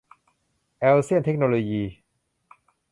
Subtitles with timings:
[0.79, 1.85] แฮลเซี่ยน เทคโนโลยี่